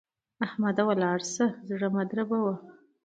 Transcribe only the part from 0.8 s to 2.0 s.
ولاړ شه؛ زړه